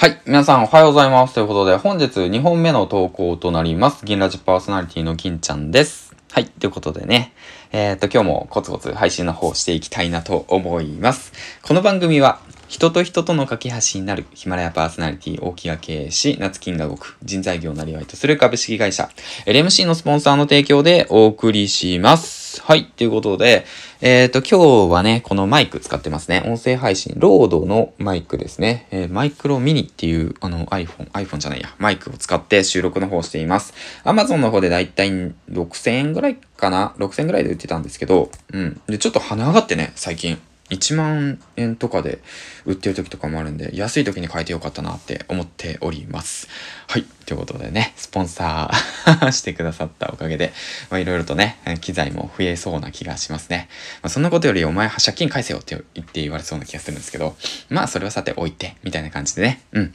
[0.00, 0.20] はい。
[0.26, 1.34] 皆さんおはようございます。
[1.34, 4.04] ということで、本日2本目の投稿となります。
[4.04, 6.14] 銀ラジパーソナリティの銀ちゃんです。
[6.30, 6.46] はい。
[6.46, 7.32] ということでね。
[7.72, 11.32] えー、っと、今日もコツコツ配信の方していきたいなと思います。
[11.62, 12.38] この番組は、
[12.68, 19.08] 人と人との架け橋になるヒマラヤパーソナリティ大木が経営し、夏金が動く人材業なりわいとする株式会社
[19.46, 22.60] LMC のスポンサーの提供でお送りします。
[22.62, 22.84] はい。
[22.84, 23.64] ということで、
[24.02, 26.42] えっ、と、今日はね、このマイク使ってますね。
[26.46, 28.86] 音声配信、ロードのマイクですね。
[28.90, 33.72] えーマイクロミニっていう、あの iPhone、iPhone じゃないや、マイクを使って収録の方をしています。
[34.04, 38.80] Amazon の方でだいたい6000円ぐらいかな ?6000 円ぐらいで売ってたんですけど、うん。
[38.86, 40.38] で、ちょっと跳ね上がってね、最近。
[40.70, 42.18] 1万円とかで
[42.66, 46.48] 売ってる時とかもあるんで、安い時に変えてよかったなって思っております。
[46.86, 47.04] はい。
[47.26, 50.52] ということでね、スポンサーしてくださったおかげで、
[50.90, 53.68] まあいろいろとね、機材も増えそうな気がしますね。
[54.02, 57.36] まあそんなことよりお前借金返せよって言って言われそうな気がするんですけど、
[57.68, 59.62] まあそれはさておいて、みたいな感じでね。
[59.72, 59.94] うん。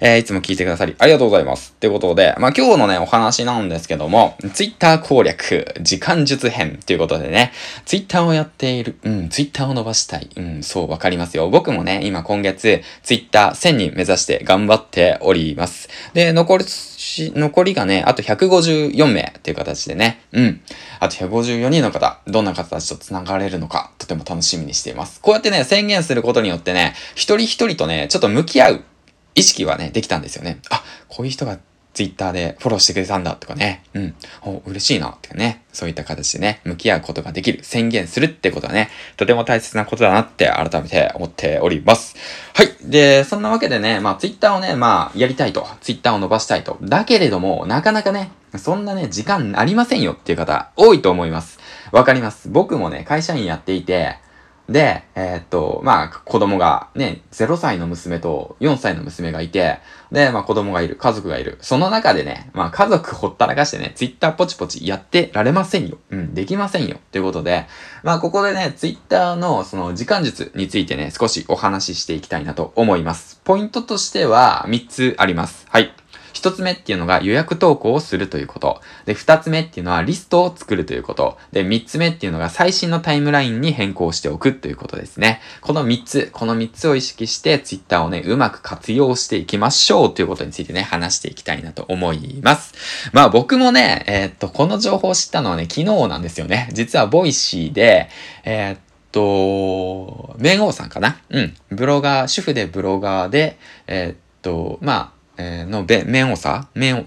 [0.00, 1.72] えーいつも聞いてくださりありがとうございます。
[1.74, 7.52] ということで、まあ今日のね、お話なんですけども、Twitter 攻略、時間術編ということでね、
[7.86, 10.28] Twitter をやっている、うん、Twitter を伸ばしてたい。
[10.36, 11.48] うん、そう、わかりますよ。
[11.48, 15.88] 僕もね、今今月、Twitter 1000人目指して頑張っております。
[16.12, 20.60] で、残りし、残りがね、あと154名っていう形でね、うん。
[20.98, 25.20] あと154人の方、どんな方たちと繋がれるのか、とても楽しみにしています。
[25.20, 28.84] こうやってね、宣言することによってね、一人一人とね、ちょっと向き合う
[29.34, 30.58] 意識はね、できたんですよね。
[30.70, 31.58] あ、こういう人が
[31.92, 33.82] ツイッターでフォローしてくれたんだとかね。
[33.94, 34.14] うん。
[34.42, 35.62] お、嬉しいなってかね。
[35.72, 37.60] そういった形でね、向き合うことができる。
[37.62, 42.16] 宣言するってことはね、とても大切なことだなって改めて思っております。
[42.54, 42.68] はい。
[42.82, 45.66] で、そんなわけでね、まあツイッターをね、まあやりたいと。
[45.80, 46.78] ツイッターを伸ばしたいと。
[46.82, 51.58] だけれども、なかなかね、そんなね、時間ありませんよっていう方、多いと思います。
[51.92, 52.48] わかります。
[52.48, 54.16] 僕もね、会社員やっていて、
[54.70, 59.80] で、えーっと、まあ、子供がね、0歳の娘と4歳の娘がいて、
[60.12, 61.58] で、まあ子供がいる、家族がいる。
[61.60, 65.98] その中でね、まあ家族ほったらかしてね、ツイッターポチポチやってられませんよ。
[66.10, 66.98] うん、できませんよ。
[67.10, 67.66] ということで、
[68.04, 73.40] まあここでね、ツイッターのその時間術についてね、少しお話ししていきたいなと思います。
[73.44, 75.66] ポイントとしては3つあります。
[75.68, 75.92] はい。
[76.40, 78.80] 一つ目っていうのが予約投稿をするということ。
[79.04, 81.36] で、二つ目っていうのはリストを作るということ。
[81.52, 85.42] で、三つ目っていうのが最新のタイムラインに変更しておくということですね。
[85.60, 92.72] この三つ、この三つを意識してツイッターをね、うまく活用していきましょうということについてね、話していきたいなと思います。
[93.12, 96.70] まあ僕もね、えーっと、この情報を知ったのはね、昨日なんですよね。
[96.72, 98.08] 実は Voicy で、
[98.44, 98.78] えーっ
[99.12, 101.18] と、弁王さんかな？
[101.28, 101.54] うん。
[101.70, 107.04] ブロガー、主婦でブロガーで、えーっと、まあ、えーの、べ、面王さん面王、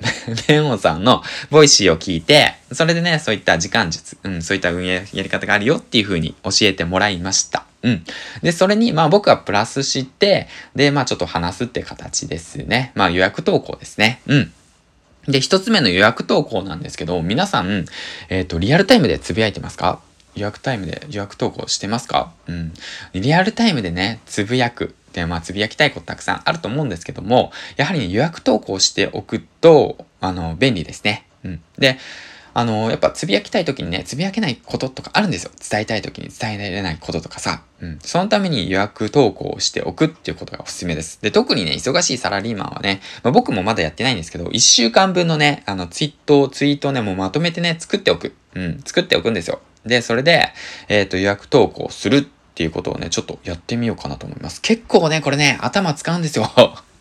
[0.47, 1.21] 面王 さんの
[1.51, 7.66] Voicy を聞いて、それでね、そういった時間術、うん、そういった運営やり方があるよっていう風に教えてもらいました。
[7.83, 8.03] うん。
[8.41, 12.91] で、それに、まあ僕はプラスして、で、まあちょっと話すって形ですね。
[12.95, 14.21] まあ予約投稿ですね。
[14.25, 14.51] うん。
[15.27, 17.85] で、一つ目の予約投稿なんですけど、皆さん、
[18.29, 20.00] えっ、と、リアルタイムでつぶやいてますか？
[20.35, 22.31] 予約タイムで予約投稿してますか？
[22.47, 22.73] うん。
[23.13, 24.95] リアルタイムでね、つぶやく。
[25.13, 31.28] で、まあ、つぶやきたいことたくさんあると思うんですけども、やはりね、予約投稿しておくと、あの、便利ですね。
[31.44, 31.62] うん。
[31.78, 31.97] で、
[32.56, 35.51] あの、やっぱつぶやきたい時にね、つぶやけないこととかあるんですよ。
[35.69, 37.63] 伝えたい時に伝えられないこととかさ。
[37.81, 38.00] うん。
[38.03, 41.19] そのために予約投稿をしておくっていうことがおすすめです。
[41.22, 48.35] で、特にね、忙しいサラリーマンはね、まあ、僕もまだやってないんですけど、1週間分のね、あの、ツイート、ツイートをね、もうまとめてね、作っておく。
[48.53, 48.81] うん。
[48.85, 49.59] 作っておくんですよ。
[49.85, 50.50] で、それで、
[50.90, 54.61] えっ、と、予約投稿するっていうことをね、ちょっとやってみようかなと思います。
[54.61, 56.51] 結構ね、これね、頭使うんですよ。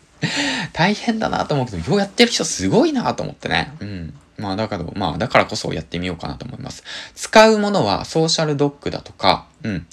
[0.73, 3.71] 大変だなと思うけど、ようやってる人すごいなと思ってね。
[3.79, 4.13] うん。
[4.39, 6.83] まあだから、まあだからこそやってみようかなと思います。
[7.13, 9.85] 使うものはソーシャルドックだとか、うん。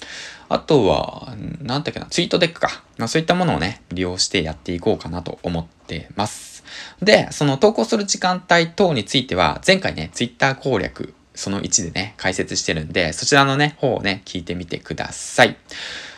[0.49, 2.83] あとは、なんだっけな、ツイートデックか。
[2.97, 6.63] まあそういったものをね、利用してやっていこうかなと思ってます。
[7.03, 15.57] で、その投稿する時間帯等については、前回ね、ツイッター攻略、その1でね、解説してるんで、そちらのね、方をね、聞いてみてください。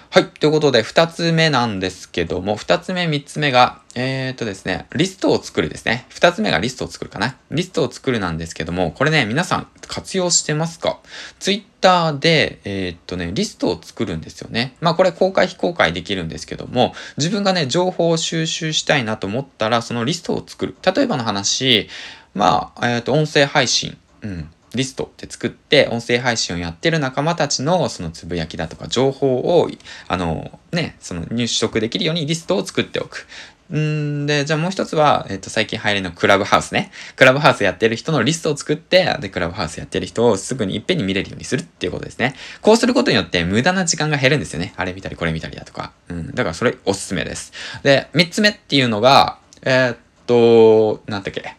[0.10, 0.28] はい。
[0.28, 6.06] ということで、二つ目なんですけども、二つ目、三つ目が、えーっとですね、リストを作るですね。
[6.10, 7.36] 二つ目がリストを作るかな。
[7.50, 11.00] リストを作るなんですけども、これね、皆さん活用してますか？
[11.40, 14.76] ツイッターで、えーっとね、リストを作るんですよね。
[14.82, 20.76] まあこれ公開非公開できるんですけども、自分がね、情報を収集したいなと思ったら、そのリストを作る。
[20.86, 21.90] 例えばの話、
[22.36, 23.98] まあ、えーっと、音声配信。
[24.22, 24.50] うん。
[24.76, 29.70] リストって作って、音声配信をやってる仲間たちのそのつぶやきだとか情報を、
[30.08, 33.28] あのね、その入手できるようにリストを作っておく。
[33.76, 36.92] んで、じゃあもう一つは、えっ、と、最近流行りのクラブハウスね。
[37.16, 42.36] クラブハウスやってる人のリストを作って、で、クラブハウスやってる人をすぐにいっぺんに見れるようにするっていうことですね。
[42.62, 44.74] こうすることによって無駄な時間が減るんですよね。
[44.76, 45.94] あれ見たりこれ見たりだとか。
[46.10, 46.36] うん。
[46.36, 47.54] だからそれおすすめです。
[47.84, 49.98] で、三つ目っていうのが、えー、っ
[50.28, 51.56] と、なんだっけ。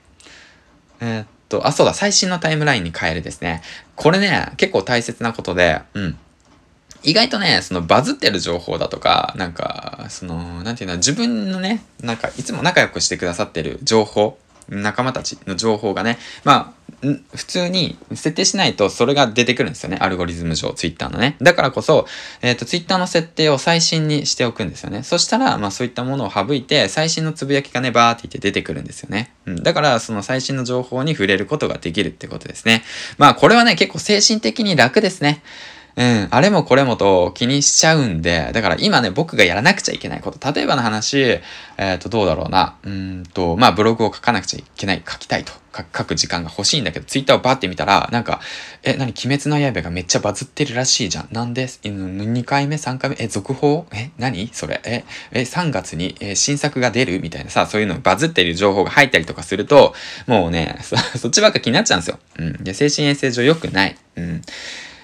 [1.01, 3.63] えー、っと、あ、そうだ、最新のタイムラインに変えるですね。
[3.97, 6.19] これね、結構大切なことで、うん。
[7.03, 14.39] 意外とね、そのバズってる情報だとか、なんか、その、なんていうの、自分のね、なんかいつも仲良くしてくださってる情報、
[14.69, 16.84] 仲間たちの情報がね、まあ、
[17.35, 19.99] 普通に設定しないとそれが出てくるんですよね。
[20.01, 21.37] アルゴリズム上、ツイッターのね。
[21.41, 22.07] だからこそ、
[22.43, 25.03] えっ、ー、と、ツイッターの設定を最新にしておくんですよね。
[25.03, 29.33] そしたら、まあそういったものを省いて、最新のつぶやきがね、バーって言って出てくるんですよね。
[29.47, 29.63] うん。
[29.63, 32.83] だから、その最新の情報に触れることができるってことですね。
[33.19, 35.43] まあこれはね、結構精神的に楽ですね。
[35.97, 40.53] うん、あれもこれもと気にしちゃうんで、だから今ね、僕がやらなくちゃいけないこと。
[40.53, 41.41] 例えばの話、え
[41.79, 42.77] っ、ー、と、どうだろうな。
[42.83, 45.53] うんと、まあ、ブログを書かなくちゃいけない、書きたいと。
[45.77, 48.41] 書く時間が欲しいんだけど、ツイッターをバーって見たら、なんか、
[48.83, 51.29] え、何、鬼滅の刃がめっちゃバズってるらしいじゃん。
[51.33, 53.17] なんで ?2 回目 ?3 回目？
[53.19, 53.87] え、続報？
[53.93, 54.51] え、何？
[54.53, 54.81] それ？
[54.85, 57.21] え、え、3月に、え、新作が出る？
[57.21, 59.95] みたいなさ、そういうのバズってる情報が入ったりとかすると、
[60.27, 62.19] もうね、そ そっちばっか気になっちゃうんですよ。
[62.39, 62.65] うん。
[62.65, 63.97] で、精神衛生上良くない。
[64.17, 64.43] うん。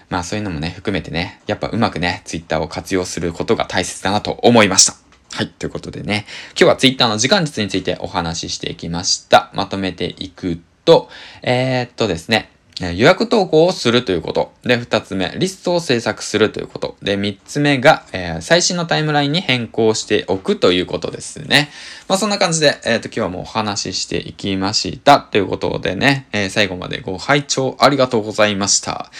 [0.08, 4.94] まあそういうのもね、含めてね、やっぱうまくね、ツイッターを活用することが大切だなと思いました。
[5.32, 5.48] はい。
[5.48, 9.50] ということでね、今日はツイッターの時間術についてお話ししていきました。
[9.54, 11.08] まとめていくと、
[11.42, 12.50] えー、っとですね、
[12.80, 14.52] 予約投稿をするということ。
[14.62, 16.96] で、二つ目、リストを制作するということ。
[17.02, 21.70] で、三つ目が、えー、最新のタイムラインに変更しておくということですね。
[22.08, 25.20] まあ、そんな感じで、えっ、ー、と、今日はもうお話ししていきました。
[25.20, 29.10] ということでね、えー、最後までご拝聴ありがとうございました。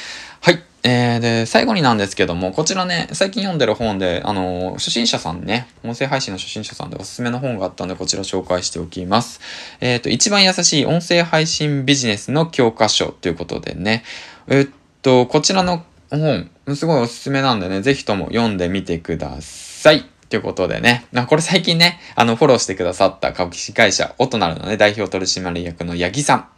[0.40, 0.69] はい。
[0.82, 9.40] えー、で、最後になんですけども、こちらね、最近読んでる本で、あのー、初心者さんね、音声配信の初心者さんでおすすめの本があったんで、こちら紹介しておきます。
[9.80, 14.04] えっ、ー、と、一番優しい音声配信ビジネスの教科書ということでね、
[14.48, 14.68] えっ
[15.02, 20.04] と、こちらの本、すごいおすすめなんでね、ぜひとも読んでみてください。
[20.30, 21.06] ということでね。
[21.28, 26.48] これ最近ね、あの、フォローしてくださった株式会社、オトナルのね、代表取締役の八木さん。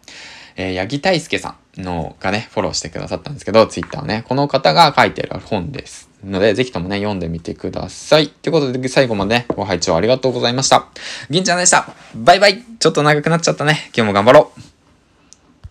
[0.56, 6.10] えー、八木大輔さんのがね、フォローしてくださったんですけど、ツイッターをね、この方が書いてる本です。
[6.24, 8.28] ので、ぜひともね、読んでみてください。
[8.28, 10.86] ということで、最後までね、ご拝聴ありがとうございました。
[11.30, 11.88] 銀ちゃんでした。
[12.14, 13.90] バイバイちょっと長くなっちゃったね。
[13.96, 14.71] 今日も頑張ろう